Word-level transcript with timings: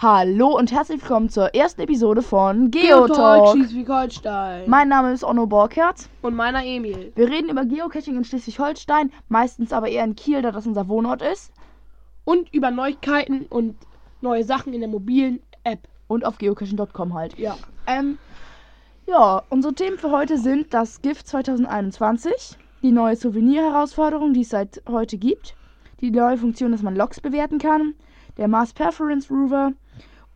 Hallo 0.00 0.56
und 0.56 0.70
herzlich 0.70 1.02
willkommen 1.02 1.28
zur 1.28 1.56
ersten 1.56 1.80
Episode 1.80 2.22
von 2.22 2.70
Geotalk. 2.70 3.48
Schleswig-Holstein. 3.48 4.70
Mein 4.70 4.86
Name 4.86 5.12
ist 5.12 5.24
Onno 5.24 5.48
Borkert. 5.48 6.08
Und 6.22 6.36
meiner 6.36 6.64
Emil. 6.64 7.10
Wir 7.16 7.28
reden 7.28 7.48
über 7.48 7.64
Geocaching 7.64 8.16
in 8.16 8.22
Schleswig-Holstein, 8.22 9.10
meistens 9.28 9.72
aber 9.72 9.88
eher 9.88 10.04
in 10.04 10.14
Kiel, 10.14 10.40
da 10.40 10.52
das 10.52 10.68
unser 10.68 10.86
Wohnort 10.86 11.20
ist. 11.20 11.52
Und 12.24 12.54
über 12.54 12.70
Neuigkeiten 12.70 13.46
und 13.46 13.74
neue 14.20 14.44
Sachen 14.44 14.72
in 14.72 14.82
der 14.82 14.88
mobilen 14.88 15.40
App. 15.64 15.80
Und 16.06 16.24
auf 16.24 16.38
geocaching.com 16.38 17.14
halt. 17.14 17.36
Ja. 17.36 17.56
Ähm, 17.88 18.18
ja, 19.08 19.42
unsere 19.50 19.74
Themen 19.74 19.98
für 19.98 20.12
heute 20.12 20.38
sind 20.38 20.72
das 20.72 21.02
GIF 21.02 21.24
2021, 21.24 22.56
die 22.82 22.92
neue 22.92 23.16
Souvenir-Herausforderung, 23.16 24.32
die 24.32 24.42
es 24.42 24.50
seit 24.50 24.80
heute 24.88 25.18
gibt, 25.18 25.56
die 26.00 26.12
neue 26.12 26.38
Funktion, 26.38 26.70
dass 26.70 26.82
man 26.82 26.94
Logs 26.94 27.20
bewerten 27.20 27.58
kann, 27.58 27.94
der 28.36 28.46
Mars 28.46 28.72
Perforance 28.72 29.28
Rover 29.28 29.72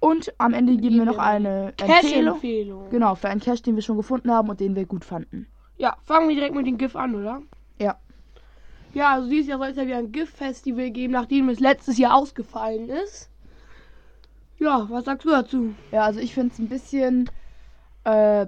und 0.03 0.35
am 0.39 0.53
Ende 0.53 0.77
geben 0.77 0.97
wir 0.97 1.05
noch 1.05 1.19
eine 1.19 1.75
Empfehlung. 1.77 2.91
Genau, 2.91 3.15
für 3.15 3.29
einen 3.29 3.41
Cache, 3.41 3.63
den 3.63 3.77
wir 3.77 3.83
schon 3.83 3.97
gefunden 3.97 4.33
haben 4.33 4.49
und 4.49 4.59
den 4.59 4.75
wir 4.75 4.85
gut 4.85 5.05
fanden. 5.05 5.47
Ja, 5.79 5.97
fangen 6.05 6.29
wir 6.29 6.35
direkt 6.35 6.57
mit 6.57 6.67
dem 6.67 6.77
GIF 6.77 6.97
an, 6.97 7.15
oder? 7.15 7.41
Ja. 7.79 7.97
Ja, 8.95 9.13
also 9.13 9.31
dieses 9.31 9.47
Jahr 9.47 9.59
soll 9.59 9.69
es 9.69 9.77
ja 9.77 9.87
wieder 9.87 9.99
ein 9.99 10.11
GIF-Festival 10.11 10.91
geben, 10.91 11.13
nachdem 11.13 11.49
es 11.49 11.61
letztes 11.61 11.99
Jahr 11.99 12.17
ausgefallen 12.17 12.89
ist. 12.89 13.31
Ja, 14.59 14.89
was 14.91 15.05
sagst 15.05 15.25
du 15.25 15.31
dazu? 15.31 15.73
Ja, 15.93 16.03
also 16.03 16.19
ich 16.19 16.35
finde 16.35 16.53
es 16.53 16.59
ein 16.59 16.69
bisschen 16.69 17.31
äh, 18.03 18.47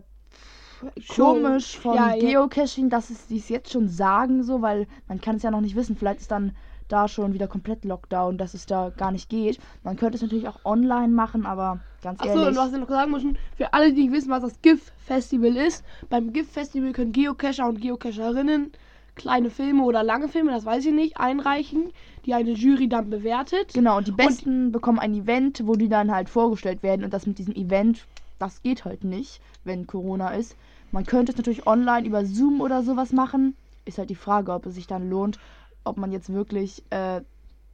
komisch 1.15 1.79
von 1.79 1.95
Ja, 1.95 2.17
ja. 2.17 2.31
Geocaching, 2.31 2.91
dass 2.91 3.11
es 3.11 3.29
dies 3.29 3.49
jetzt 3.49 3.71
schon 3.71 3.89
sagen, 3.89 4.43
so, 4.43 4.61
weil 4.61 4.89
man 5.07 5.21
kann 5.21 5.37
es 5.37 5.45
ja 5.45 5.53
noch 5.53 5.61
nicht 5.61 5.77
wissen. 5.77 5.95
Vielleicht 5.95 6.23
ist 6.23 6.33
dann 6.33 6.57
da 6.89 7.09
schon 7.09 7.33
wieder 7.33 7.49
komplett 7.49 7.85
Lockdown, 7.85 8.39
dass 8.39 8.55
es 8.55 8.67
da 8.67 8.91
gar 8.97 9.11
nicht 9.11 9.29
geht. 9.29 9.59
Man 9.83 9.97
könnte 9.97 10.17
es 10.17 10.23
natürlich 10.23 10.49
auch 10.49 10.65
online 10.65 11.13
machen, 11.13 11.47
aber 11.47 11.81
ganz 12.03 12.21
Achso, 12.21 12.33
ehrlich. 12.33 12.49
und 12.49 12.57
was 12.57 12.73
wir 12.73 12.79
noch 12.79 12.89
sagen 12.89 13.11
müssen, 13.11 13.39
für 13.57 13.73
alle, 13.73 13.93
die 13.93 14.03
nicht 14.03 14.13
wissen, 14.13 14.31
was 14.31 14.43
das 14.43 14.61
GIF-Festival 14.63 15.57
ist, 15.57 15.85
beim 16.11 16.33
GIF-Festival 16.33 16.93
können 16.93 17.13
Geocacher 17.13 17.67
und 17.67 17.81
Geocacherinnen 17.81 18.73
kleine 19.15 19.51
Filme 19.51 19.85
oder 19.85 20.03
lange 20.03 20.29
Filme, 20.29 20.51
das 20.51 20.65
weiß 20.65 20.87
ich 20.87 20.93
nicht, 20.93 21.19
einreichen, 21.19 21.93
die 22.27 22.35
eine 22.35 22.53
Jury 22.53 22.89
dann 22.89 23.11
bewertet. 23.11 23.73
Genau, 23.75 23.99
und 23.99 24.07
die 24.07 24.13
Besten 24.13 24.73
bekommen 24.73 24.99
ein 24.99 25.15
Event, 25.15 25.63
wo 25.65 25.75
die 25.75 25.89
dann 25.89 26.11
halt 26.11 26.29
vorgestellt 26.29 26.83
werden. 26.83 27.05
Und 27.05 27.13
das 27.13 27.27
mit 27.27 27.39
diesem 27.39 27.55
Event, 27.55 28.07
das 28.39 28.63
geht 28.63 28.85
halt 28.85 29.05
nicht, 29.05 29.41
wenn 29.65 29.87
Corona 29.87 30.31
ist. 30.31 30.57
Man 30.91 31.07
könnte 31.07 31.33
es 31.33 31.39
natürlich 31.39 31.67
online 31.67 32.07
über 32.07 32.25
Zoom 32.25 32.61
oder 32.61 32.83
sowas 32.83 33.13
machen. 33.13 33.57
Ist 33.85 33.99
halt 33.99 34.11
die 34.11 34.15
Frage, 34.15 34.53
ob 34.53 34.67
es 34.67 34.75
sich 34.75 34.87
dann 34.87 35.11
lohnt, 35.11 35.39
ob 35.85 35.97
man 35.97 36.13
jetzt 36.13 36.33
wirklich 36.33 36.83
äh, 36.91 37.21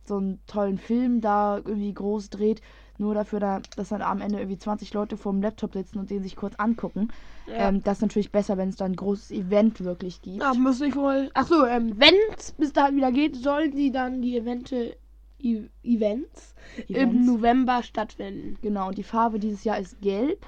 so 0.04 0.16
einen 0.16 0.40
tollen 0.46 0.78
Film 0.78 1.20
da 1.20 1.58
irgendwie 1.58 1.94
groß 1.94 2.30
dreht, 2.30 2.60
nur 3.00 3.14
dafür, 3.14 3.40
da, 3.40 3.60
dass 3.76 3.88
dann 3.88 4.02
am 4.02 4.20
Ende 4.20 4.38
irgendwie 4.38 4.58
20 4.58 4.92
Leute 4.92 5.16
vor 5.16 5.32
dem 5.32 5.40
Laptop 5.40 5.72
sitzen 5.72 5.98
und 5.98 6.10
den 6.10 6.22
sich 6.22 6.36
kurz 6.36 6.54
angucken. 6.56 7.08
Ja. 7.46 7.68
Ähm, 7.68 7.82
das 7.82 7.98
ist 7.98 8.02
natürlich 8.02 8.30
besser, 8.30 8.58
wenn 8.58 8.68
es 8.68 8.76
dann 8.76 8.92
ein 8.92 8.96
großes 8.96 9.30
Event 9.30 9.82
wirklich 9.82 10.20
gibt. 10.20 10.42
Ja, 10.42 10.52
müsste 10.54 10.86
ich 10.86 10.94
wohl. 10.94 11.30
Achso, 11.34 11.64
ähm, 11.64 11.94
wenn 11.96 12.14
es 12.36 12.52
bis 12.52 12.72
dahin 12.72 12.96
wieder 12.96 13.10
geht, 13.10 13.36
sollen 13.36 13.74
die 13.74 13.90
dann 13.90 14.20
die 14.20 14.36
Evente, 14.36 14.96
e 15.38 15.62
Events, 15.82 16.54
im 16.88 16.96
Events. 16.96 17.26
November 17.26 17.82
stattfinden. 17.82 18.58
Genau, 18.60 18.88
und 18.88 18.98
die 18.98 19.02
Farbe 19.02 19.38
dieses 19.38 19.64
Jahr 19.64 19.78
ist 19.78 20.00
gelb. 20.02 20.44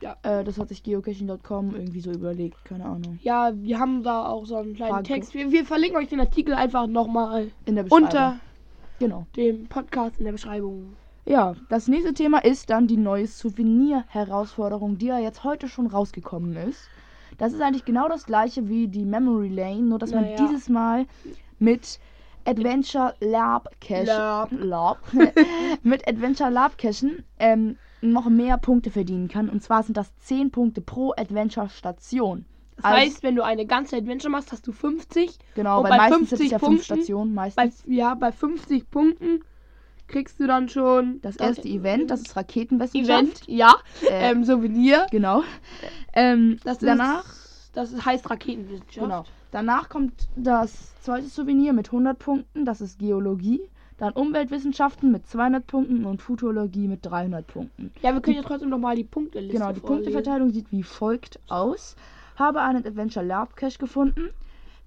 Ja. 0.00 0.16
Äh, 0.22 0.44
das 0.44 0.58
hat 0.58 0.68
sich 0.68 0.82
geocaching.com 0.82 1.74
irgendwie 1.74 2.00
so 2.00 2.10
überlegt, 2.10 2.62
keine 2.64 2.84
Ahnung. 2.84 3.18
Ja, 3.22 3.52
wir 3.54 3.78
haben 3.78 4.02
da 4.02 4.26
auch 4.26 4.44
so 4.44 4.56
einen 4.56 4.74
kleinen 4.74 4.90
Frage. 4.92 5.04
Text. 5.08 5.34
Wir, 5.34 5.50
wir 5.50 5.64
verlinken 5.64 5.96
euch 5.98 6.08
den 6.08 6.20
Artikel 6.20 6.52
einfach 6.54 6.86
nochmal 6.86 7.50
In 7.64 7.76
der 7.76 7.84
Beschreibung. 7.84 8.04
unter 8.08 8.36
Genau. 8.98 9.26
dem 9.36 9.66
Podcast 9.66 10.18
in 10.18 10.24
der 10.24 10.32
Beschreibung. 10.32 10.94
Ja, 11.26 11.54
das 11.70 11.88
nächste 11.88 12.12
Thema 12.12 12.38
ist 12.44 12.68
dann 12.70 12.86
die 12.86 12.98
neue 12.98 13.26
Souvenir-Herausforderung, 13.26 14.98
die 14.98 15.06
ja 15.06 15.18
jetzt 15.18 15.42
heute 15.44 15.68
schon 15.68 15.86
rausgekommen 15.86 16.54
ist. 16.56 16.88
Das 17.38 17.52
ist 17.52 17.60
eigentlich 17.60 17.84
genau 17.84 18.08
das 18.08 18.26
gleiche 18.26 18.68
wie 18.68 18.86
die 18.88 19.04
Memory 19.04 19.48
Lane, 19.48 19.82
nur 19.82 19.98
dass 19.98 20.12
man 20.12 20.24
Naja. 20.24 20.36
dieses 20.36 20.68
Mal 20.68 21.06
mit 21.58 21.98
Adventure 22.46 23.14
Lab 23.20 23.68
Cache 23.80 24.04
Lab. 24.04 24.48
Lab 24.52 24.98
mit 25.82 26.06
Adventure 26.08 26.50
Lab 26.50 26.76
Cachen 26.78 27.24
ähm, 27.38 27.76
noch 28.00 28.28
mehr 28.28 28.58
Punkte 28.58 28.90
verdienen 28.90 29.28
kann. 29.28 29.48
Und 29.48 29.62
zwar 29.62 29.82
sind 29.82 29.96
das 29.96 30.14
10 30.18 30.50
Punkte 30.50 30.80
pro 30.80 31.12
Adventure 31.16 31.68
Station. 31.68 32.44
Das 32.76 32.84
Also- 32.86 32.96
heißt, 32.98 33.22
wenn 33.22 33.36
du 33.36 33.42
eine 33.42 33.66
ganze 33.66 33.96
Adventure 33.96 34.30
machst, 34.30 34.52
hast 34.52 34.66
du 34.66 34.72
50. 34.72 35.38
Genau, 35.54 35.78
und 35.82 35.88
weil 35.90 35.96
bei 35.98 36.08
es 36.08 36.14
50 36.14 36.50
ja 36.50 36.58
Punkten- 36.58 36.82
Stationen, 36.84 37.34
Bei, 37.34 37.42
meistens. 37.56 37.82
ja, 37.86 38.14
bei 38.14 38.32
50 38.32 38.90
Punkten 38.90 39.40
kriegst 40.06 40.38
du 40.38 40.46
dann 40.46 40.68
schon 40.68 41.18
Das 41.22 41.36
erste 41.36 41.66
Event, 41.66 42.10
das 42.10 42.20
ist 42.22 42.36
Raketenwissenschaft. 42.36 43.22
Event, 43.22 43.42
ja, 43.46 43.74
Äh, 44.10 44.32
ähm, 44.32 44.44
Souvenir. 44.44 45.06
Genau. 45.10 45.42
Ähm, 46.12 46.58
Das 46.64 46.78
danach, 46.78 47.24
das 47.74 48.04
heißt 48.04 48.30
Raketenwissenschaft. 48.30 49.06
genau. 49.06 49.24
Danach 49.50 49.88
kommt 49.88 50.28
das 50.36 50.94
zweite 51.00 51.26
Souvenir 51.28 51.72
mit 51.72 51.88
100 51.88 52.18
Punkten, 52.18 52.64
das 52.64 52.80
ist 52.80 52.98
Geologie. 52.98 53.60
Dann 53.96 54.12
Umweltwissenschaften 54.12 55.12
mit 55.12 55.28
200 55.28 55.64
Punkten 55.66 56.04
und 56.04 56.20
Futurologie 56.20 56.88
mit 56.88 57.06
300 57.06 57.46
Punkten. 57.46 57.92
Ja, 58.02 58.12
wir 58.12 58.20
können 58.20 58.38
ja 58.38 58.42
trotzdem 58.42 58.68
nochmal 58.70 58.96
die 58.96 59.04
Punkteliste 59.04 59.52
Genau, 59.52 59.72
die 59.72 59.78
vorlesen. 59.78 60.04
Punkteverteilung 60.12 60.50
sieht 60.52 60.72
wie 60.72 60.82
folgt 60.82 61.38
aus. 61.48 61.94
Habe 62.34 62.60
einen 62.62 62.84
Adventure 62.84 63.24
Lab 63.24 63.54
Cache 63.54 63.78
gefunden. 63.78 64.30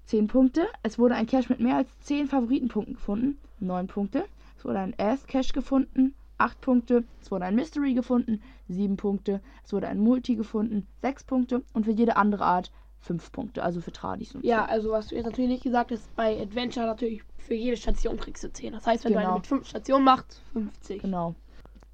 10 0.04 0.26
Punkte. 0.26 0.66
Es 0.82 0.98
wurde 0.98 1.14
ein 1.14 1.26
Cache 1.26 1.46
mit 1.48 1.60
mehr 1.60 1.76
als 1.76 1.88
10 2.00 2.26
Favoritenpunkten 2.26 2.94
gefunden. 2.96 3.38
9 3.60 3.86
Punkte. 3.86 4.24
Es 4.58 4.64
wurde 4.66 4.80
ein 4.80 4.94
Earth 4.98 5.26
Cache 5.26 5.54
gefunden. 5.54 6.14
8 6.38 6.60
Punkte. 6.60 7.04
Es 7.20 7.30
wurde 7.30 7.44
ein 7.44 7.54
Mystery 7.54 7.94
gefunden. 7.94 8.40
7 8.68 8.96
Punkte. 8.96 9.40
Es 9.64 9.72
wurde 9.72 9.88
ein 9.88 9.98
Multi 9.98 10.36
gefunden. 10.36 10.86
6 11.02 11.24
Punkte. 11.24 11.62
Und 11.72 11.84
für 11.84 11.92
jede 11.92 12.16
andere 12.16 12.44
Art 12.44 12.70
5 13.00 13.30
Punkte. 13.32 13.62
Also 13.62 13.80
für 13.80 13.92
Tradis 13.92 14.34
und 14.34 14.44
Ja, 14.44 14.64
so. 14.66 14.70
also 14.72 14.90
was 14.92 15.06
du 15.08 15.16
jetzt 15.16 15.26
natürlich 15.26 15.50
nicht 15.50 15.62
gesagt 15.62 15.90
hast, 15.92 16.14
bei 16.16 16.40
Adventure 16.40 16.86
natürlich 16.86 17.22
für 17.38 17.54
jede 17.54 17.76
Station 17.76 18.16
kriegst 18.18 18.42
du 18.44 18.52
10. 18.52 18.72
Das 18.72 18.86
heißt, 18.86 19.04
wenn 19.04 19.12
du 19.12 19.18
Genau. 19.18 19.30
eine 19.30 19.38
mit 19.38 19.46
5 19.46 19.66
Stationen 19.68 20.04
machst, 20.04 20.40
50. 20.52 21.02
Genau. 21.02 21.34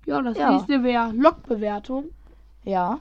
Ja, 0.07 0.19
und 0.19 0.25
das 0.25 0.37
Ja. 0.39 0.51
nächste 0.53 0.83
wäre 0.83 1.13
Logbewertung. 1.13 2.07
Ja. 2.65 3.01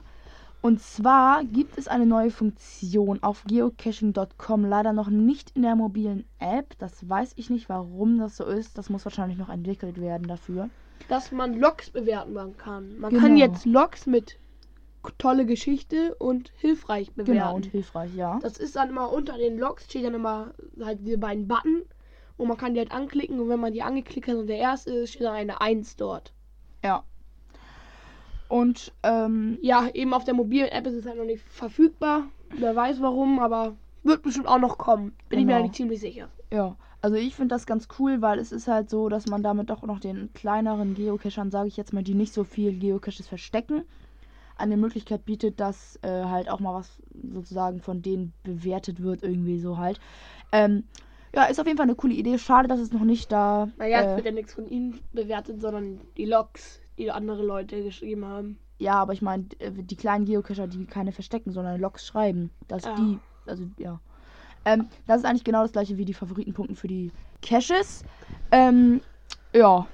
Und 0.62 0.80
zwar 0.80 1.44
gibt 1.44 1.76
es 1.76 1.88
eine 1.88 2.06
neue 2.06 2.30
Funktion 2.30 3.22
auf 3.22 3.44
geocaching.com, 3.44 4.64
leider 4.64 4.94
noch 4.94 5.08
nicht 5.08 5.50
in 5.50 5.60
der 5.60 5.76
mobilen 5.76 6.24
App. 6.38 6.78
Das 6.78 7.06
weiß 7.06 7.32
ich 7.36 7.50
nicht, 7.50 7.68
warum 7.68 8.18
das 8.18 8.38
so 8.38 8.44
ist. 8.44 8.78
Das 8.78 8.88
muss 8.88 9.04
wahrscheinlich 9.04 9.36
noch 9.36 9.50
entwickelt 9.50 10.00
werden 10.00 10.26
dafür. 10.26 10.70
Dass 11.08 11.32
man 11.32 11.58
Logs 11.58 11.90
bewerten 11.90 12.56
kann. 12.56 12.98
Man 12.98 13.10
Genau. 13.10 13.22
kann 13.22 13.36
jetzt 13.36 13.64
Logs 13.66 14.06
mit 14.06 14.38
tolle 15.18 15.44
Geschichte 15.44 16.14
und 16.14 16.50
hilfreich 16.56 17.10
bewerten. 17.12 17.32
Genau, 17.32 17.54
und 17.56 17.66
hilfreich, 17.66 18.14
ja. 18.14 18.38
das 18.42 18.56
ist 18.56 18.76
dann 18.76 18.88
immer 18.88 19.12
unter 19.12 19.36
den 19.36 19.58
Logs 19.58 19.84
steht 19.84 20.04
dann 20.06 20.14
immer 20.14 20.54
halt 20.82 21.00
diese 21.02 21.18
beiden 21.18 21.46
Button 21.46 21.82
und 22.38 22.48
man 22.48 22.56
kann 22.56 22.72
die 22.74 22.80
halt 22.80 22.90
anklicken 22.90 23.38
und 23.38 23.48
wenn 23.50 23.60
man 23.60 23.72
die 23.74 23.82
angeklickt 23.82 24.28
hat 24.28 24.36
und 24.36 24.46
der 24.46 24.56
erste 24.56 24.90
ist, 24.92 25.10
steht 25.10 25.22
dann 25.26 25.34
eine 25.34 25.60
1 25.60 25.96
dort. 25.96 26.32
Ja. 26.82 27.04
Und, 28.48 28.92
ähm, 29.02 29.58
Ja, 29.62 29.88
eben 29.92 30.14
auf 30.14 30.24
der 30.24 30.34
mobilen 30.34 30.68
App 30.68 30.86
ist 30.86 30.94
es 30.94 31.06
halt 31.06 31.16
noch 31.18 31.24
nicht 31.24 31.42
verfügbar. 31.48 32.24
Wer 32.56 32.74
weiß 32.76 33.00
warum, 33.02 33.40
aber 33.40 33.74
wird 34.04 34.22
bestimmt 34.22 34.46
auch 34.46 34.58
noch 34.58 34.78
kommen. 34.78 35.14
Bin 35.28 35.38
ich 35.40 35.44
mir 35.46 35.52
Genau. 35.52 35.64
eigentlich 35.64 35.76
ziemlich 35.76 36.00
sicher. 36.00 36.28
ja. 36.50 36.76
Also 37.04 37.16
ich 37.16 37.34
finde 37.34 37.54
das 37.54 37.66
ganz 37.66 37.86
cool, 37.98 38.22
weil 38.22 38.38
es 38.38 38.50
ist 38.50 38.66
halt 38.66 38.88
so, 38.88 39.10
dass 39.10 39.26
man 39.26 39.42
damit 39.42 39.68
doch 39.68 39.82
noch 39.82 40.00
den 40.00 40.32
kleineren 40.32 40.94
Geocachern, 40.94 41.50
sage 41.50 41.68
ich 41.68 41.76
jetzt 41.76 41.92
mal, 41.92 42.02
die 42.02 42.14
nicht 42.14 42.32
so 42.32 42.44
viel 42.44 42.72
Geocaches 42.72 43.28
verstecken, 43.28 43.84
eine 44.56 44.78
Möglichkeit 44.78 45.26
bietet, 45.26 45.60
dass 45.60 45.98
äh, 46.00 46.08
halt 46.08 46.48
auch 46.48 46.60
mal 46.60 46.72
was 46.72 47.02
sozusagen 47.30 47.82
von 47.82 48.00
denen 48.00 48.32
bewertet 48.42 49.02
wird, 49.02 49.22
irgendwie 49.22 49.58
so 49.58 49.76
halt. 49.76 50.00
Ähm, 50.50 50.84
ja, 51.34 51.44
ist 51.44 51.60
auf 51.60 51.66
jeden 51.66 51.76
Fall 51.76 51.84
eine 51.84 51.94
coole 51.94 52.14
Idee. 52.14 52.38
Schade, 52.38 52.68
dass 52.68 52.80
es 52.80 52.90
noch 52.90 53.04
nicht 53.04 53.30
da. 53.30 53.68
Naja, 53.76 54.00
es 54.00 54.12
äh, 54.12 54.16
wird 54.16 54.24
ja 54.24 54.32
nichts 54.32 54.54
von 54.54 54.66
ihnen 54.66 54.98
bewertet, 55.12 55.60
sondern 55.60 56.00
die 56.16 56.24
Logs, 56.24 56.80
die 56.96 57.10
andere 57.10 57.44
Leute 57.44 57.82
geschrieben 57.82 58.24
haben. 58.24 58.58
ja, 58.78 58.94
aber 58.94 59.12
ich 59.12 59.20
meine, 59.20 59.44
die 59.60 59.96
kleinen 59.96 60.24
Geocacher, 60.24 60.68
die 60.68 60.86
keine 60.86 61.12
verstecken, 61.12 61.52
sondern 61.52 61.78
Logs 61.78 62.06
schreiben, 62.06 62.48
dass 62.66 62.84
Ja. 62.84 62.94
die, 62.94 63.18
also 63.44 63.64
ja. 63.78 64.00
Ähm, 64.64 64.88
das 65.06 65.18
ist 65.18 65.24
eigentlich 65.26 65.44
genau 65.44 65.62
das 65.62 65.72
gleiche 65.72 65.96
wie 65.96 66.04
die 66.04 66.14
Favoritenpunkten 66.14 66.76
für 66.76 66.88
die 66.88 67.10
Caches. 67.42 68.02
Ähm, 68.50 69.00
ja. 69.52 69.86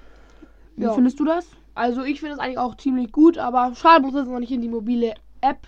Wie 0.76 0.84
Ja. 0.84 0.93
findest 0.93 1.19
du 1.20 1.25
das? 1.25 1.46
Also 1.75 2.02
ich 2.02 2.20
finde 2.20 2.34
es 2.34 2.40
eigentlich 2.40 2.58
auch 2.58 2.76
ziemlich 2.76 3.11
gut, 3.12 3.38
aber 3.38 3.75
schade 3.75 4.05
dass 4.11 4.14
es 4.22 4.28
noch 4.28 4.38
nicht 4.40 4.52
in 4.52 4.61
die 4.61 4.69
mobile 4.69 5.14
App 5.40 5.67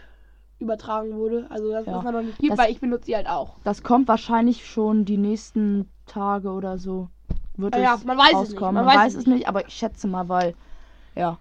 übertragen 0.59 1.17
wurde. 1.17 1.47
Also 1.51 1.71
dass 1.73 1.87
Ja. 1.87 1.99
es 1.99 2.05
noch 2.05 2.23
nicht 2.23 2.39
gibt, 2.39 2.53
Das- 2.53 2.59
weil 2.59 2.71
ich 2.71 2.81
benutze 2.81 3.07
sie 3.07 3.17
halt 3.17 3.29
auch. 3.29 3.57
Das 3.65 3.83
kommt 3.83 4.09
wahrscheinlich 4.09 4.67
schon 4.67 5.05
die 5.05 5.17
nächsten 5.19 5.89
Tage 6.07 6.51
oder 6.51 6.79
so. 6.79 7.09
Wird 7.57 7.77
ja, 7.77 7.95
es 7.97 8.05
man 8.05 8.17
weiß 8.17 8.29
es 8.29 8.33
nicht, 8.33 8.53
rauskommen. 8.53 8.75
man 8.77 8.85
Man, 8.85 8.95
weiß 8.95 9.05
weiß 9.07 9.15
es 9.15 9.21
es 9.23 9.27
nicht, 9.27 9.49
aber 9.49 9.67
ich 9.67 9.75
schätze 9.75 10.07
mal, 10.07 10.29
weil. 10.29 10.55
Ja. 11.15 11.39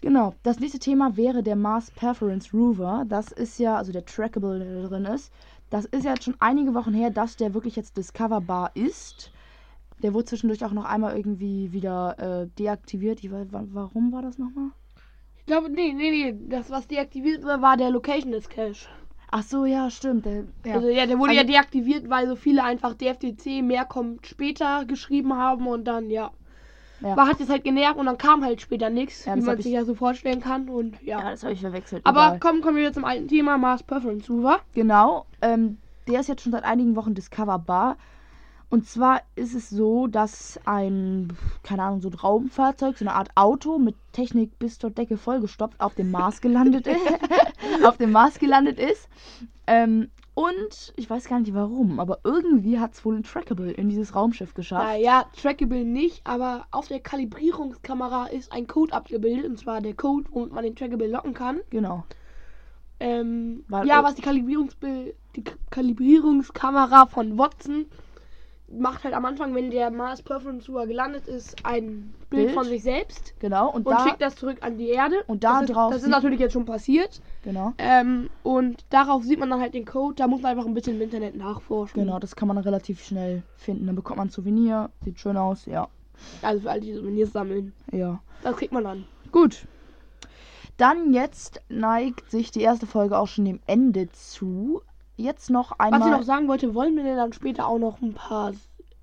Genau. 0.00 0.34
Das 0.42 0.58
nächste 0.60 0.78
Thema 0.78 1.16
wäre 1.16 1.42
der 1.42 1.56
Mars 1.56 1.90
Perforance 1.90 2.50
Rover. 2.52 3.04
Das 3.08 3.32
ist 3.32 3.58
ja, 3.58 3.76
also 3.76 3.92
der 3.92 4.04
Trackable, 4.04 4.58
der 4.58 4.88
drin 4.88 5.04
ist. 5.06 5.32
Das 5.70 5.84
ist 5.86 6.04
ja 6.04 6.12
jetzt 6.12 6.24
schon 6.24 6.36
einige 6.38 6.74
Wochen 6.74 6.94
her, 6.94 7.10
dass 7.10 7.36
der 7.36 7.54
wirklich 7.54 7.76
jetzt 7.76 7.96
discoverbar 7.96 8.70
ist. 8.74 9.32
Der 10.02 10.14
wurde 10.14 10.26
zwischendurch 10.26 10.64
auch 10.64 10.72
noch 10.72 10.84
einmal 10.84 11.16
irgendwie 11.16 11.72
wieder 11.72 12.16
äh, 12.18 12.46
deaktiviert. 12.58 13.24
Ich 13.24 13.32
weiß, 13.32 13.52
wa- 13.52 13.64
warum 13.72 14.12
war 14.12 14.22
das 14.22 14.38
nochmal? 14.38 14.70
Ich 15.38 15.46
glaube, 15.46 15.70
nee, 15.70 15.92
nee, 15.92 16.10
nee. 16.10 16.38
Das, 16.48 16.70
was 16.70 16.86
deaktiviert 16.86 17.44
war, 17.44 17.62
war 17.62 17.76
der 17.76 17.90
Location 17.90 18.32
des 18.32 18.48
Cache. 18.48 18.88
Ach 19.30 19.42
so, 19.42 19.64
ja, 19.64 19.90
stimmt. 19.90 20.24
Der, 20.26 20.44
ja. 20.64 20.74
Also 20.74 20.88
ja, 20.88 21.06
der 21.06 21.18
wurde 21.18 21.30
Also- 21.30 21.40
ja 21.42 21.46
deaktiviert, 21.46 22.08
weil 22.10 22.28
so 22.28 22.36
viele 22.36 22.62
einfach 22.62 22.94
DFDC 22.94 23.62
mehr 23.62 23.84
kommt 23.84 24.26
später 24.26 24.84
geschrieben 24.84 25.34
haben 25.34 25.66
und 25.66 25.84
dann, 25.84 26.10
ja. 26.10 26.30
Ja. 27.00 27.16
War 27.16 27.28
hat 27.28 27.40
es 27.40 27.48
halt 27.50 27.62
genervt 27.64 27.98
und 27.98 28.06
dann 28.06 28.16
kam 28.18 28.42
halt 28.44 28.60
später 28.60 28.88
nichts, 28.90 29.24
Ja, 29.26 29.36
wie 29.36 29.40
man 29.42 29.56
sich 29.58 29.66
ich- 29.66 29.72
ja 29.72 29.84
so 29.84 29.94
vorstellen 29.94 30.40
kann 30.40 30.68
und 30.68 31.00
ja. 31.02 31.20
ja, 31.20 31.30
das 31.30 31.42
habe 31.42 31.52
ich 31.52 31.60
verwechselt. 31.60 32.04
Aber 32.06 32.26
egal. 32.28 32.38
komm, 32.40 32.60
kommen 32.62 32.76
wir 32.76 32.82
wieder 32.84 32.92
zum 32.94 33.04
alten 33.04 33.28
Thema, 33.28 33.58
Mars 33.58 33.82
Preference 33.82 34.28
Mover. 34.28 34.60
Genau. 34.74 35.26
Ähm, 35.42 35.78
der 36.08 36.20
ist 36.20 36.28
jetzt 36.28 36.42
schon 36.42 36.52
seit 36.52 36.64
einigen 36.64 36.96
Wochen 36.96 37.14
discoverbar. 37.14 37.96
Und 38.68 38.84
zwar 38.88 39.20
ist 39.36 39.54
es 39.54 39.70
so, 39.70 40.08
dass 40.08 40.58
ein, 40.64 41.36
keine 41.62 41.82
Ahnung, 41.84 42.00
so 42.00 42.08
ein 42.08 42.14
Raumfahrzeug, 42.14 42.98
so 42.98 43.04
eine 43.04 43.14
Art 43.14 43.28
Auto 43.36 43.78
mit 43.78 43.94
Technik 44.12 44.58
bis 44.58 44.78
zur 44.78 44.90
Decke 44.90 45.16
vollgestopft 45.16 45.80
auf 45.80 45.94
dem 45.94 46.10
Mars 46.10 46.40
gelandet 46.40 46.86
ist. 46.88 46.96
auf 47.84 47.96
dem 47.96 48.10
Mars 48.10 48.38
gelandet 48.40 48.80
ist. 48.80 49.08
Ähm, 49.68 50.10
und 50.36 50.92
ich 50.96 51.08
weiß 51.08 51.30
gar 51.30 51.40
nicht 51.40 51.54
warum, 51.54 51.98
aber 51.98 52.18
irgendwie 52.22 52.78
hat 52.78 52.92
es 52.92 53.02
wohl 53.06 53.16
ein 53.16 53.22
Trackable 53.22 53.70
in 53.70 53.88
dieses 53.88 54.14
Raumschiff 54.14 54.52
geschafft. 54.52 54.84
Naja, 54.84 55.24
trackable 55.34 55.82
nicht, 55.82 56.20
aber 56.26 56.66
auf 56.72 56.88
der 56.88 57.00
Kalibrierungskamera 57.00 58.26
ist 58.26 58.52
ein 58.52 58.66
Code 58.66 58.92
abgebildet, 58.92 59.46
und 59.46 59.58
zwar 59.58 59.80
der 59.80 59.94
Code, 59.94 60.28
womit 60.30 60.52
man 60.52 60.64
den 60.64 60.76
Trackable 60.76 61.06
locken 61.06 61.32
kann. 61.32 61.60
Genau. 61.70 62.04
Ähm, 63.00 63.64
ja, 63.84 64.04
was 64.04 64.16
die, 64.16 64.22
Kalibrierungsbil 64.22 65.14
die 65.36 65.44
Kalibrierungskamera 65.70 67.06
von 67.06 67.38
Watson 67.38 67.86
macht 68.68 69.04
halt 69.04 69.14
am 69.14 69.24
Anfang, 69.24 69.54
wenn 69.54 69.70
der 69.70 69.90
Mars 69.90 70.22
Preference 70.22 70.68
Mover 70.68 70.86
gelandet 70.86 71.26
ist, 71.28 71.56
ein 71.64 72.14
Bild, 72.30 72.46
Bild. 72.46 72.52
von 72.52 72.64
sich 72.64 72.82
selbst 72.82 73.34
Genau. 73.38 73.70
Und, 73.70 73.86
und 73.86 73.92
da, 73.92 74.04
schickt 74.04 74.20
das 74.20 74.36
zurück 74.36 74.58
an 74.60 74.76
die 74.76 74.88
Erde. 74.88 75.22
Und 75.26 75.44
da 75.44 75.60
das 75.60 75.70
ist, 75.70 75.74
drauf 75.74 75.92
Das 75.92 76.02
ist 76.02 76.08
natürlich 76.08 76.40
jetzt 76.40 76.52
schon 76.52 76.64
passiert. 76.64 77.20
genau. 77.42 77.72
Ähm, 77.78 78.28
und 78.42 78.84
darauf 78.90 79.22
sieht 79.22 79.38
man 79.38 79.50
dann 79.50 79.60
halt 79.60 79.74
den 79.74 79.84
Code. 79.84 80.16
Da 80.16 80.26
muss 80.26 80.42
man 80.42 80.52
einfach 80.52 80.66
ein 80.66 80.74
bisschen 80.74 80.96
im 80.96 81.02
Internet 81.02 81.36
nachforschen. 81.36 82.02
Genau, 82.02 82.18
das 82.18 82.34
kann 82.34 82.48
man 82.48 82.58
relativ 82.58 83.04
schnell 83.04 83.42
finden. 83.56 83.86
Dann 83.86 83.96
bekommt 83.96 84.18
man 84.18 84.28
ein 84.28 84.30
Souvenir, 84.30 84.90
sieht 85.04 85.20
schön 85.20 85.36
aus, 85.36 85.66
ja. 85.66 85.88
Also 86.42 86.62
für 86.62 86.70
alle, 86.70 86.80
die 86.80 86.94
Souvenirs 86.94 87.32
sammeln. 87.32 87.72
Ja. 87.92 88.20
Das 88.42 88.56
kriegt 88.56 88.72
man 88.72 88.84
dann. 88.84 89.04
Gut. 89.32 89.66
Dann 90.76 91.12
jetzt 91.12 91.62
neigt 91.68 92.30
sich 92.30 92.50
die 92.50 92.60
erste 92.62 92.86
Folge 92.86 93.18
auch 93.18 93.28
schon 93.28 93.44
dem 93.44 93.60
Ende 93.66 94.10
zu. 94.12 94.82
Jetzt 95.16 95.50
noch 95.50 95.72
Was 95.78 95.88
ich 95.88 95.94
einmal. 95.94 96.10
noch 96.10 96.22
sagen 96.22 96.48
wollte, 96.48 96.74
wollen 96.74 96.96
wir 96.96 97.02
denn 97.02 97.16
dann 97.16 97.32
später 97.32 97.66
auch 97.66 97.78
noch 97.78 98.00
ein 98.02 98.12
paar 98.12 98.52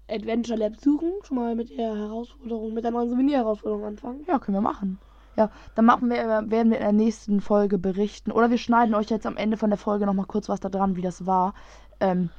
Adventure 0.09 0.57
Labs 0.57 0.83
suchen? 0.83 1.11
Schon 1.23 1.37
mal 1.37 1.55
mit 1.55 1.75
der 1.77 1.95
Herausforderung, 1.95 2.73
mit 2.73 2.83
der 2.83 2.91
neuen 2.91 3.09
Souvenir-Herausforderung 3.09 3.85
anfangen? 3.85 4.23
Ja, 4.27 4.37
können 4.39 4.57
wir 4.57 4.61
machen. 4.61 4.99
Ja, 5.35 5.49
dann 5.73 5.85
machen 5.85 6.09
wir, 6.09 6.17
werden 6.17 6.51
wir 6.51 6.59
in 6.59 6.69
der 6.69 6.91
nächsten 6.91 7.41
Folge 7.41 7.79
berichten. 7.79 8.31
Oder 8.31 8.51
wir 8.51 8.59
schneiden 8.59 8.93
euch 8.93 9.09
jetzt 9.09 9.25
am 9.25 9.37
Ende 9.37 9.57
von 9.57 9.71
der 9.71 9.79
Folge 9.79 10.05
noch 10.05 10.13
mal 10.13 10.25
kurz 10.25 10.49
was 10.49 10.59
da 10.59 10.69
dran, 10.69 10.95
wie 10.95 11.01
das 11.01 11.25
war. 11.25 11.55
Ähm, 11.99 12.29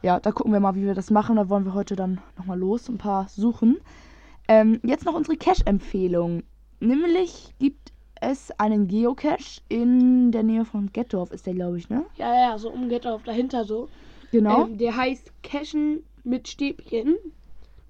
ja, 0.00 0.20
da 0.20 0.32
gucken 0.32 0.52
wir 0.52 0.60
mal, 0.60 0.74
wie 0.74 0.86
wir 0.86 0.94
das 0.94 1.10
machen. 1.10 1.36
Da 1.36 1.50
wollen 1.50 1.66
wir 1.66 1.74
heute 1.74 1.96
dann 1.96 2.20
noch 2.38 2.46
mal 2.46 2.58
los, 2.58 2.88
ein 2.88 2.96
paar 2.98 3.28
suchen. 3.28 3.78
Ähm, 4.48 4.80
jetzt 4.82 5.04
noch 5.04 5.14
unsere 5.14 5.36
Cache-Empfehlung. 5.36 6.42
Nämlich 6.80 7.54
gibt 7.58 7.83
es 8.24 8.50
einen 8.58 8.88
Geocache 8.88 9.60
in 9.68 10.32
der 10.32 10.42
Nähe 10.42 10.64
von 10.64 10.90
Gettorf, 10.92 11.30
ist 11.32 11.46
der, 11.46 11.54
glaube 11.54 11.78
ich, 11.78 11.88
ne? 11.88 12.04
Ja, 12.16 12.34
ja, 12.34 12.58
so 12.58 12.70
umgeht 12.70 13.06
auf 13.06 13.22
dahinter 13.22 13.64
so. 13.64 13.88
Genau. 14.32 14.66
Ähm, 14.66 14.78
der 14.78 14.96
heißt 14.96 15.30
Cashen 15.42 16.02
mit 16.24 16.48
Stäbchen. 16.48 17.16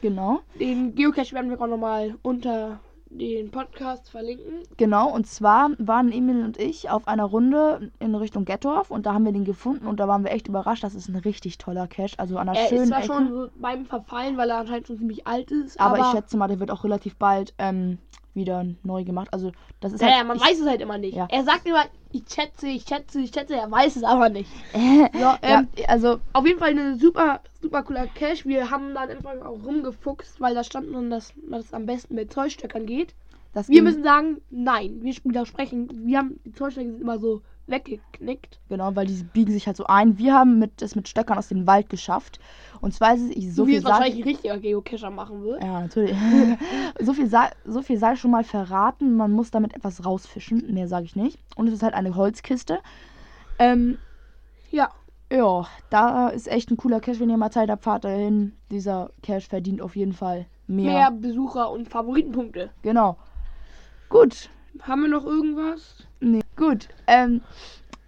genau. 0.00 0.40
Den 0.58 0.94
Geocache 0.94 1.32
werden 1.32 1.50
wir 1.50 1.60
auch 1.60 1.66
nochmal 1.66 2.14
unter 2.22 2.80
den 3.08 3.50
Podcast 3.50 4.10
verlinken. 4.10 4.62
Genau, 4.76 5.12
und 5.12 5.26
zwar 5.26 5.70
waren 5.78 6.10
Emil 6.12 6.44
und 6.44 6.58
ich 6.58 6.90
auf 6.90 7.06
einer 7.08 7.24
Runde 7.24 7.90
in 7.98 8.14
Richtung 8.14 8.44
Gettorf 8.44 8.90
und 8.90 9.06
da 9.06 9.14
haben 9.14 9.24
wir 9.24 9.32
den 9.32 9.44
gefunden 9.44 9.86
und 9.86 10.00
da 10.00 10.08
waren 10.08 10.24
wir 10.24 10.32
echt 10.32 10.48
überrascht. 10.48 10.82
Das 10.84 10.94
ist 10.94 11.08
ein 11.08 11.16
richtig 11.16 11.58
toller 11.58 11.86
Cache, 11.86 12.18
also 12.18 12.36
an 12.36 12.48
einer 12.48 12.58
Er 12.58 12.68
schönen 12.68 12.82
ist 12.82 12.88
zwar 12.88 12.98
Ecke. 12.98 13.06
schon 13.06 13.28
so 13.30 13.48
beim 13.56 13.86
Verfallen, 13.86 14.36
weil 14.36 14.50
er 14.50 14.58
anscheinend 14.58 14.86
schon 14.88 14.98
ziemlich 14.98 15.26
alt 15.26 15.50
ist. 15.50 15.78
aber, 15.80 15.94
Aber, 15.98 16.04
ich 16.06 16.10
schätze 16.12 16.36
mal, 16.36 16.48
der 16.48 16.60
wird 16.60 16.70
auch 16.70 16.84
relativ 16.84 17.16
bald 17.16 17.54
ähm, 17.58 17.98
wieder 18.36 18.64
neu 18.82 19.04
gemacht. 19.04 19.28
Also 19.32 19.52
das 19.80 19.92
ist 19.92 20.00
ja, 20.00 20.08
halt, 20.08 20.18
ja, 20.18 20.24
man 20.24 20.36
ich, 20.36 20.42
weiß 20.42 20.60
es 20.60 20.66
halt 20.66 20.80
immer 20.80 20.98
nicht. 20.98 21.16
Ja. 21.16 21.26
Er 21.30 21.44
sagt 21.44 21.66
immer, 21.66 21.84
ich 22.12 22.22
schätze, 22.28 22.68
ich 22.68 22.84
schätze, 22.86 23.20
ich 23.20 23.32
schätze, 23.34 23.56
er 23.56 23.70
weiß 23.70 23.96
es 23.96 24.04
aber 24.04 24.28
nicht. 24.28 24.50
So, 25.12 25.18
ja, 25.18 25.38
ähm, 25.42 25.68
also 25.88 26.18
Auf 26.32 26.46
jeden 26.46 26.58
Fall 26.58 26.70
eine 26.70 26.96
super, 26.96 27.40
super 27.60 27.82
cooler 27.82 28.06
Cache. 28.06 28.44
Wir 28.44 28.70
haben 28.70 28.94
dann 28.94 29.10
einfach 29.10 29.44
auch 29.44 29.64
rumgefuchst, 29.64 30.40
weil 30.40 30.54
da 30.54 30.62
stand 30.62 30.94
dann, 30.94 31.10
dass 31.10 31.32
man 31.36 31.60
das 31.60 31.72
am 31.72 31.86
besten 31.86 32.14
mit 32.14 32.32
Zollstöckern 32.32 32.86
geht. 32.86 33.14
das 33.54 33.68
Wir 33.68 33.82
müssen 33.82 34.02
sagen, 34.02 34.40
nein, 34.50 34.98
wir 35.02 35.14
widersprechen. 35.24 35.88
Wir 36.06 36.18
haben 36.18 36.38
die 36.44 36.52
Zollstöcke 36.52 36.90
sind 36.90 37.00
immer 37.00 37.18
so 37.18 37.42
weggeknickt. 37.66 38.60
genau, 38.68 38.94
weil 38.94 39.06
die 39.06 39.22
biegen 39.22 39.52
sich 39.52 39.66
halt 39.66 39.76
so 39.76 39.84
ein. 39.86 40.18
Wir 40.18 40.34
haben 40.34 40.58
mit, 40.58 40.82
es 40.82 40.94
mit 40.94 41.08
Stöckern 41.08 41.38
aus 41.38 41.48
dem 41.48 41.66
Wald 41.66 41.88
geschafft. 41.88 42.38
Und 42.80 42.92
zwar 42.94 43.14
ist 43.14 43.22
es, 43.22 43.30
ich 43.30 43.50
so 43.50 43.62
So 43.62 43.66
wie 43.66 43.70
viel 43.72 43.78
es 43.78 43.84
sag, 43.84 43.92
wahrscheinlich 43.92 44.22
ein 44.24 44.28
richtiger 44.28 44.58
Geocacher 44.58 45.10
machen 45.10 45.42
wird. 45.42 45.62
Ja, 45.62 45.80
natürlich. 45.80 46.16
so, 47.00 47.12
viel 47.12 47.28
sei, 47.28 47.50
so 47.64 47.82
viel 47.82 47.98
sei 47.98 48.16
schon 48.16 48.30
mal 48.30 48.44
verraten. 48.44 49.16
Man 49.16 49.32
muss 49.32 49.50
damit 49.50 49.74
etwas 49.74 50.04
rausfischen. 50.04 50.72
Mehr 50.72 50.88
sage 50.88 51.06
ich 51.06 51.16
nicht. 51.16 51.38
Und 51.56 51.66
es 51.68 51.74
ist 51.74 51.82
halt 51.82 51.94
eine 51.94 52.14
Holzkiste. 52.14 52.78
Ähm, 53.58 53.98
Ja, 54.70 54.90
ja, 55.32 55.66
da 55.90 56.28
ist 56.28 56.46
echt 56.46 56.70
ein 56.70 56.76
cooler 56.76 57.00
Cache, 57.00 57.18
wenn 57.18 57.30
ihr 57.30 57.36
mal 57.36 57.50
Zeit 57.50 57.68
habt, 57.68 57.82
fahrt 57.82 58.04
dahin. 58.04 58.52
Dieser 58.70 59.10
Cache 59.22 59.48
verdient 59.48 59.80
auf 59.82 59.96
jeden 59.96 60.12
Fall 60.12 60.46
mehr. 60.68 60.92
mehr 60.92 61.10
Besucher 61.10 61.70
und 61.70 61.88
Favoritenpunkte. 61.88 62.70
Genau. 62.82 63.16
Gut. 64.08 64.50
Haben 64.82 65.02
wir 65.02 65.08
noch 65.08 65.24
irgendwas? 65.24 66.05
Nee. 66.20 66.40
Gut. 66.56 66.88
Ähm, 67.06 67.40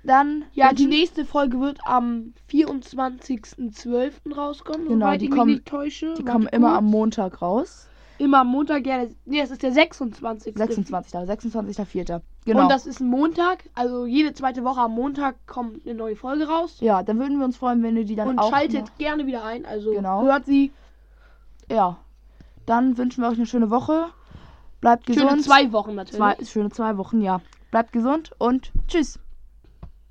dann. 0.05 0.45
Ja, 0.55 0.73
die 0.73 0.87
nächste 0.87 1.25
Folge 1.25 1.61
wird 1.61 1.79
am 1.85 2.33
24.12. 2.51 4.35
rauskommen, 4.37 4.89
Genau, 4.89 5.15
die 5.17 5.27
ich 5.27 5.31
kommen- 5.31 5.47
mich 5.47 5.57
nicht 5.59 5.67
täusche. 5.69 6.15
Die 6.15 6.25
kommen 6.25 6.47
immer 6.49 6.77
am 6.77 6.87
Montag 6.87 7.43
raus. 7.43 7.85
immer 8.19 8.41
am 8.41 8.49
Montag, 8.49 8.85
ja, 8.87 9.05
nee, 9.27 9.41
es 9.41 9.51
ist 9.51 9.63
der 9.63 9.71
26. 9.73 10.57
26. 10.57 11.15
26.04. 11.29 12.21
Genau. 12.45 12.63
Und 12.63 12.69
das 12.71 12.87
ist 12.87 13.01
ein 13.01 13.09
Montag, 13.09 13.65
also 13.75 14.07
jede 14.07 14.33
zweite 14.33 14.65
Woche 14.65 14.81
am 14.81 14.93
Montag 14.95 15.37
kommt 15.47 15.85
eine 15.87 15.95
neue 15.95 16.17
Folge 16.17 16.49
raus. 16.49 16.79
ja, 16.81 17.03
dann 17.05 17.19
würden 17.21 17.39
wir 17.39 17.45
uns 17.45 17.57
freuen, 17.57 17.81
wenn 17.83 17.97
ihr 17.97 18.05
die 18.05 18.17
dann 18.17 18.29
und 18.29 18.39
auch. 18.41 18.51
schaltet 18.51 18.87
noch- 18.87 18.99
gerne 18.99 19.27
wieder 19.27 19.45
ein, 19.45 19.65
also 19.67 19.93
Genau. 19.93 20.23
hört 20.25 20.47
sie. 20.47 20.73
Ja. 21.71 21.99
Dann 22.67 22.99
wünschen 22.99 23.23
wir 23.23 23.29
euch 23.31 23.37
eine 23.37 23.47
schöne 23.47 23.71
Woche. 23.71 24.07
Bleibt 24.81 25.07
gesund. 25.07 25.29
Schöne 25.31 25.43
zwei 25.43 25.73
Wochen 25.73 25.95
natürlich. 25.95 26.17
Zwei, 26.19 26.37
schöne 26.45 26.71
zwei 26.71 26.97
Wochen, 26.99 27.21
ja. 27.23 27.41
Bleibt 27.71 27.93
gesund 27.93 28.33
und 28.39 28.73
tschüss. 28.87 29.19